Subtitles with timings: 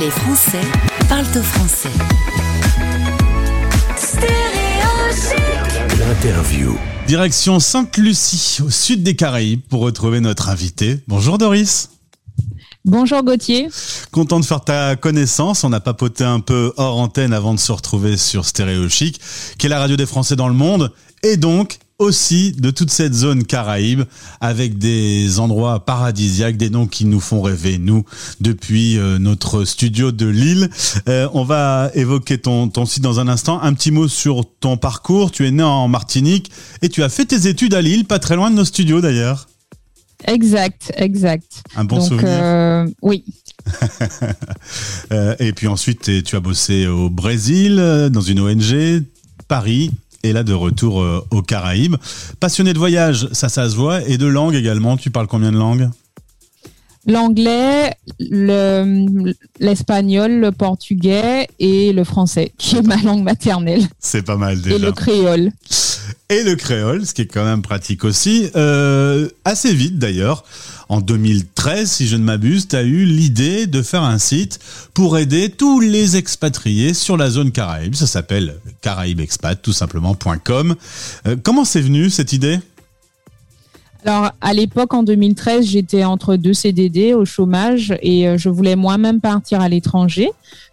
[0.00, 0.60] Les Français
[1.08, 1.90] parlent au français.
[5.98, 6.78] L'interview.
[7.06, 11.00] Direction Sainte-Lucie, au sud des Caraïbes, pour retrouver notre invité.
[11.08, 11.90] Bonjour Doris.
[12.84, 13.68] Bonjour Gauthier.
[14.12, 15.62] Content de faire ta connaissance.
[15.62, 19.20] On a papoté un peu hors antenne avant de se retrouver sur Stéréo Chic,
[19.58, 20.92] qui est la radio des Français dans le monde.
[21.22, 24.02] Et donc, aussi de toute cette zone caraïbe
[24.40, 28.04] avec des endroits paradisiaques, des noms qui nous font rêver, nous,
[28.40, 30.68] depuis euh, notre studio de Lille.
[31.08, 33.60] Euh, on va évoquer ton, ton site dans un instant.
[33.62, 35.30] Un petit mot sur ton parcours.
[35.30, 36.50] Tu es né en Martinique
[36.82, 39.48] et tu as fait tes études à Lille, pas très loin de nos studios d'ailleurs.
[40.24, 41.62] Exact, exact.
[41.74, 42.28] Un bon souvenir.
[42.28, 43.24] Euh, oui.
[45.40, 47.76] Et puis ensuite, tu as bossé au Brésil,
[48.12, 49.02] dans une ONG,
[49.48, 49.90] Paris,
[50.22, 51.96] et là de retour euh, aux Caraïbes.
[52.40, 54.96] Passionné de voyage, ça, ça se voit, et de langue également.
[54.96, 55.88] Tu parles combien de langues?
[57.04, 64.36] L'anglais, le- l'espagnol, le portugais et le français, qui est ma langue maternelle, C'est pas
[64.36, 64.78] mal et déjà.
[64.78, 65.50] le créole.
[66.28, 68.48] et le créole, ce qui est quand même pratique aussi.
[68.54, 70.44] Euh, assez vite d'ailleurs,
[70.92, 74.58] en 2013, si je ne m'abuse, tu as eu l'idée de faire un site
[74.92, 77.94] pour aider tous les expatriés sur la zone Caraïbe.
[77.94, 80.74] Ça s'appelle caraïbexpat, tout simplement.com.
[81.26, 82.60] Euh, comment c'est venu cette idée?
[84.04, 88.76] Alors, à l'époque, en 2013, j'étais entre deux CDD au chômage et euh, je voulais
[88.76, 90.28] moi-même partir à l'étranger.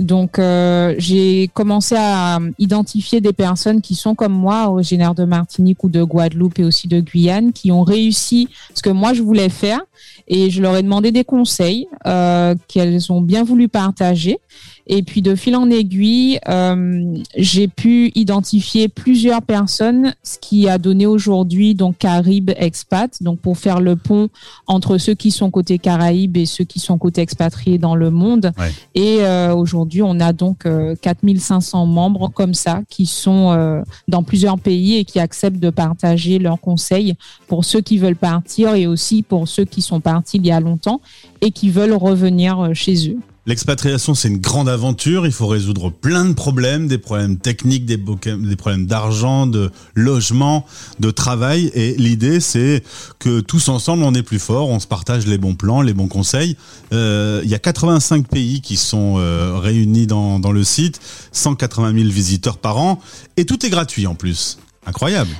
[0.00, 5.84] Donc, euh, j'ai commencé à identifier des personnes qui sont comme moi, originaires de Martinique
[5.84, 9.48] ou de Guadeloupe et aussi de Guyane, qui ont réussi ce que moi je voulais
[9.48, 9.80] faire.
[10.26, 14.38] Et je leur ai demandé des conseils euh, qu'elles ont bien voulu partager.
[14.86, 20.76] Et puis de fil en aiguille, euh, j'ai pu identifier plusieurs personnes, ce qui a
[20.76, 24.28] donné aujourd'hui donc Caraïbes Expat, donc pour faire le pont
[24.66, 28.52] entre ceux qui sont côté Caraïbes et ceux qui sont côté expatriés dans le monde.
[28.58, 28.72] Ouais.
[28.94, 34.22] Et euh, aujourd'hui, on a donc euh, 4500 membres comme ça qui sont euh, dans
[34.22, 37.14] plusieurs pays et qui acceptent de partager leurs conseils
[37.48, 40.60] pour ceux qui veulent partir et aussi pour ceux qui sont partis il y a
[40.60, 41.02] longtemps
[41.42, 43.18] et qui veulent revenir euh, chez eux.
[43.46, 45.26] L'expatriation, c'est une grande aventure.
[45.26, 50.64] Il faut résoudre plein de problèmes, des problèmes techniques, des, problèmes d'argent, de logement,
[50.98, 51.70] de travail.
[51.74, 52.82] Et l'idée, c'est
[53.18, 54.70] que tous ensemble, on est plus fort.
[54.70, 56.56] On se partage les bons plans, les bons conseils.
[56.94, 60.98] Euh, il y a 85 pays qui sont euh, réunis dans, dans le site,
[61.32, 62.98] 180 000 visiteurs par an,
[63.36, 64.58] et tout est gratuit en plus.
[64.86, 65.30] Incroyable.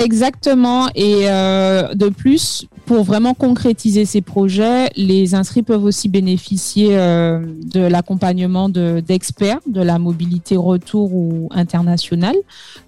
[0.00, 0.88] Exactement.
[0.94, 7.44] Et euh, de plus, pour vraiment concrétiser ces projets, les inscrits peuvent aussi bénéficier euh,
[7.72, 12.36] de l'accompagnement de- d'experts de, la mobilité retour ou internationale.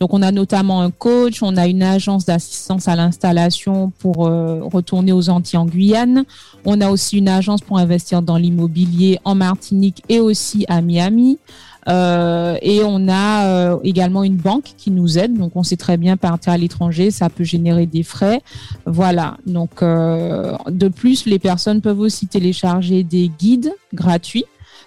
[0.00, 4.60] Donc, on a notamment un coach, on a une agence d'assistance à l'installation pour euh,
[4.62, 6.24] retourner aux Antilles en Guyane.
[6.64, 11.38] On a aussi une agence pour investir dans l'immobilier en Martinique et aussi à Miami.
[11.88, 15.36] Euh, et on a euh, également une banque qui nous aide.
[15.36, 18.40] Donc, on sait très bien partir à l'étranger, ça peut générer des frais.
[18.86, 19.36] Voilà.
[19.46, 24.44] Donc, euh, de plus, les personnes peuvent aussi télécharger des guides gratuits.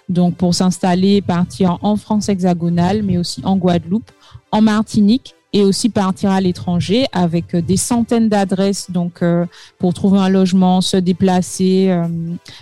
[0.08, 4.10] Donc, pour s'installer, partir en France hexagonale, mais aussi en Guadeloupe,
[4.52, 8.90] en Martinique et aussi partir à l'étranger avec euh, des centaines d'adresses.
[8.90, 9.46] Donc, euh,
[9.78, 12.06] pour trouver un logement, se déplacer, euh,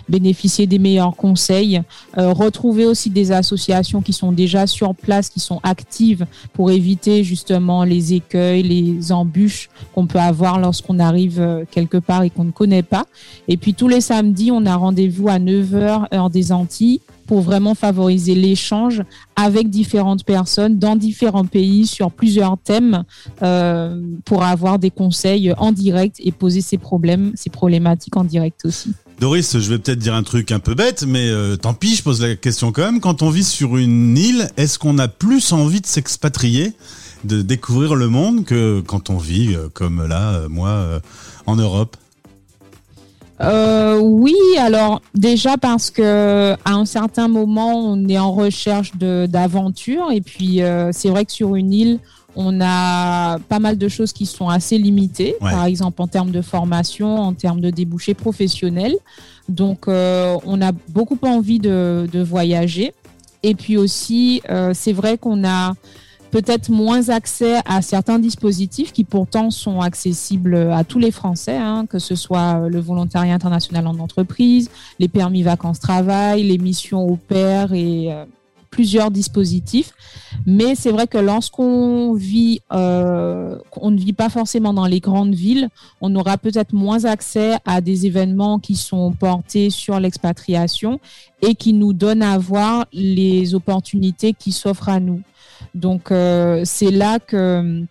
[0.07, 1.81] bénéficier des meilleurs conseils,
[2.15, 7.83] retrouver aussi des associations qui sont déjà sur place, qui sont actives pour éviter justement
[7.83, 12.83] les écueils, les embûches qu'on peut avoir lorsqu'on arrive quelque part et qu'on ne connaît
[12.83, 13.05] pas.
[13.49, 17.75] Et puis tous les samedis, on a rendez-vous à 9h heure des Antilles pour vraiment
[17.75, 19.03] favoriser l'échange
[19.35, 23.03] avec différentes personnes dans différents pays sur plusieurs thèmes
[23.41, 28.65] euh, pour avoir des conseils en direct et poser ses problèmes, ses problématiques en direct
[28.65, 28.93] aussi.
[29.19, 32.03] Doris, je vais peut-être dire un truc un peu bête, mais euh, tant pis, je
[32.03, 32.99] pose la question quand même.
[32.99, 36.73] Quand on vit sur une île, est-ce qu'on a plus envie de s'expatrier,
[37.23, 41.01] de découvrir le monde que quand on vit euh, comme là, moi,
[41.45, 41.95] en Europe?
[43.41, 50.11] Euh, oui, alors déjà parce que à un certain moment, on est en recherche d'aventure
[50.11, 51.99] et puis euh, c'est vrai que sur une île,
[52.37, 55.51] on a pas mal de choses qui sont assez limitées, Ouais.
[55.51, 58.95] par exemple en termes de formation, en termes de débouchés professionnels.
[59.47, 62.93] Donc, euh, on a beaucoup envie de, de voyager.
[63.43, 65.73] Et puis aussi, euh, c'est vrai qu'on a
[66.35, 71.85] peut-être moins accès à certains dispositifs qui pourtant sont accessibles à tous les Français, hein,
[71.89, 77.71] que ce soit le volontariat international en entreprise, les permis vacances-travail, les missions au pair
[77.71, 78.25] et euh,
[78.75, 79.93] plusieurs dispositifs.
[80.45, 85.33] Mais c'est vrai que lorsqu'on vit, euh, on ne vit pas forcément dans les grandes
[85.33, 85.69] villes,
[86.01, 90.99] on aura peut-être moins accès à des événements qui sont portés sur l'expatriation
[91.41, 95.21] et qui nous donnent à voir les opportunités qui s'offrent à nous.
[95.73, 97.81] Donc euh, c'est là que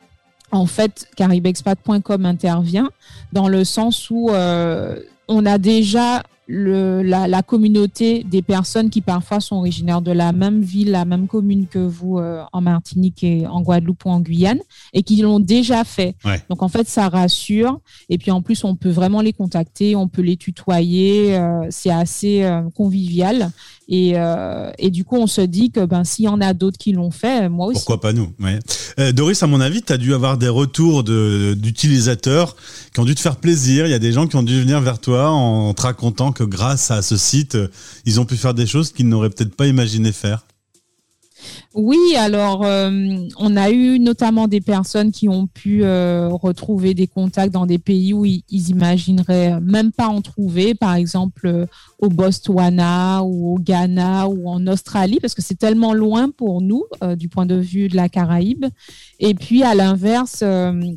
[0.51, 2.91] en fait caribexpat.com intervient
[3.33, 9.01] dans le sens où euh, on a déjà le, la, la, communauté des personnes qui
[9.01, 13.25] parfois sont originaires de la même ville, la même commune que vous euh, en Martinique
[13.25, 14.59] et en Guadeloupe ou en Guyane
[14.93, 16.17] et qui l'ont déjà fait.
[16.25, 16.43] Ouais.
[16.51, 17.81] Donc en fait, ça rassure.
[18.11, 21.37] Et puis en plus, on peut vraiment les contacter, on peut les tutoyer.
[21.37, 23.51] Euh, c'est assez euh, convivial.
[23.87, 24.15] Et,
[24.79, 27.11] et du coup, on se dit que ben, s'il y en a d'autres qui l'ont
[27.11, 27.81] fait, moi aussi.
[27.81, 29.13] Pourquoi pas nous ouais.
[29.13, 32.57] Doris, à mon avis, tu as dû avoir des retours de- d'utilisateurs
[32.95, 33.87] qui ont dû te faire plaisir.
[33.87, 36.45] Il y a des gens qui ont dû venir vers toi en te racontant que
[36.45, 37.69] grâce à ce site, euh,
[38.05, 40.45] ils ont pu faire des choses qu'ils n'auraient peut-être pas imaginé faire.
[41.75, 47.09] Oui, alors euh, on a eu notamment des personnes qui ont pu euh, retrouver des
[47.09, 51.67] contacts dans des pays où ils, ils même pas en trouver, par exemple euh,
[51.99, 56.85] au Botswana ou au Ghana ou en Australie, parce que c'est tellement loin pour nous
[57.17, 58.67] du point de vue de la Caraïbe.
[59.21, 60.45] Et puis à l'inverse,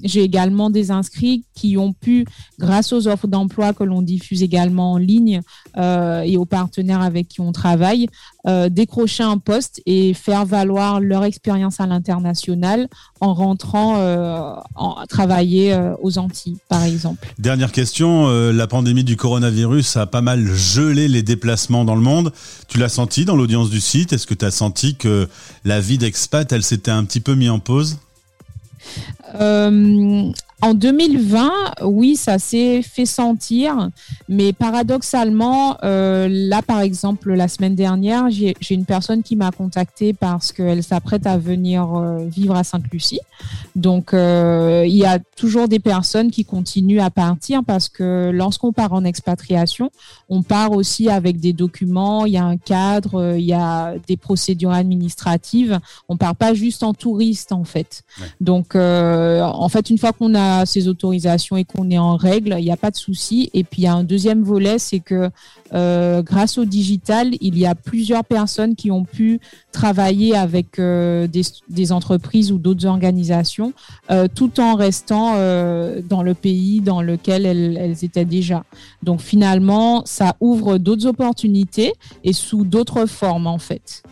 [0.03, 2.25] j'ai également des inscrits qui ont pu,
[2.59, 5.41] grâce aux offres d'emploi que l'on diffuse également en ligne
[5.77, 8.07] et aux partenaires avec qui on travaille,
[8.47, 12.88] euh, décrocher un poste et faire valoir leur expérience à l'international
[13.19, 17.33] en rentrant euh, en, travailler euh, aux Antilles, par exemple.
[17.39, 22.31] Dernière question, la pandémie du coronavirus a pas mal gelé les déplacements dans le monde.
[22.67, 24.13] Tu l'as senti dans l'audience du site?
[24.13, 25.27] Est-ce que tu as senti que
[25.65, 27.97] la vie d'expat, elle s'était un petit peu mise en pause?
[29.35, 30.31] Euh,
[30.63, 31.51] en 2020,
[31.83, 33.89] oui, ça s'est fait sentir,
[34.27, 40.13] mais paradoxalement, euh, là, par exemple, la semaine dernière, j'ai une personne qui m'a contacté
[40.13, 43.19] parce qu'elle s'apprête à venir euh, vivre à Sainte-Lucie.
[43.75, 48.74] Donc, euh, il y a toujours des personnes qui continuent à partir parce que lorsqu'on
[48.74, 49.92] part en expatriation,
[50.27, 54.18] on part aussi avec des documents, il y a un cadre, il y a des
[54.18, 55.80] procédures administratives.
[56.09, 58.01] On part pas juste en touriste, en fait.
[58.42, 62.63] Donc, en fait, une fois qu'on a ces autorisations et qu'on est en règle, il
[62.63, 63.49] n'y a pas de souci.
[63.53, 65.29] Et puis, il y a un deuxième volet, c'est que
[65.73, 69.39] euh, grâce au digital, il y a plusieurs personnes qui ont pu
[69.71, 73.73] travailler avec euh, des, entreprises ou d'autres organisations,
[74.11, 75.35] euh, tout en restant
[76.09, 78.63] dans le pays dans lequel elles, elles étaient déjà.
[79.03, 81.93] Donc, finalement, ça ouvre d'autres opportunités
[82.23, 84.03] et sous d'autres formes, en fait.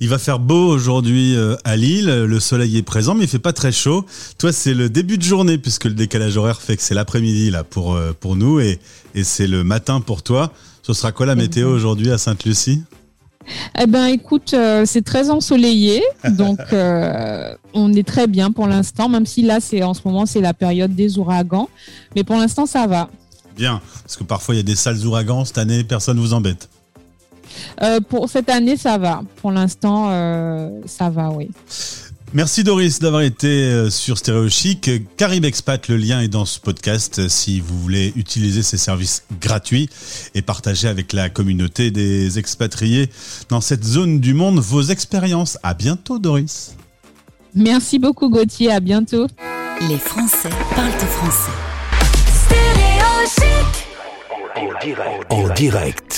[0.00, 3.52] Il va faire beau aujourd'hui à Lille, le soleil est présent, mais il fait pas
[3.52, 4.06] très chaud.
[4.38, 7.64] Toi, c'est le début de journée puisque le décalage horaire fait que c'est l'après-midi là
[7.64, 8.78] pour pour nous et
[9.14, 10.52] et c'est le matin pour toi.
[10.92, 12.82] Ce sera quoi la météo aujourd'hui à Sainte-Lucie?
[13.80, 19.08] Eh ben, écoute, euh, c'est très ensoleillé, donc euh, on est très bien pour l'instant,
[19.08, 21.68] même si là, c'est en ce moment, c'est la période des ouragans,
[22.16, 23.08] mais pour l'instant, ça va.
[23.56, 26.68] Bien, parce que parfois il y a des sales ouragans cette année, personne vous embête.
[27.82, 29.22] Euh, pour cette année, ça va.
[29.36, 30.06] Pour l'instant,
[30.86, 31.50] ça va, oui.
[32.32, 34.88] Merci Doris d'avoir été euh, sur Stéréo Chic.
[35.16, 39.24] Carib Expat, le lien est dans ce podcast euh, si vous voulez utiliser ces services
[39.40, 39.88] gratuits
[40.36, 43.10] et partager avec la communauté des expatriés
[43.48, 45.58] dans cette zone du monde vos expériences.
[45.64, 46.76] À bientôt Doris.
[47.56, 48.70] Merci beaucoup, Gauthier.
[48.70, 49.26] À bientôt.
[49.88, 51.50] Les Français parlent français.
[54.54, 55.26] En direct.
[55.30, 56.10] En direct.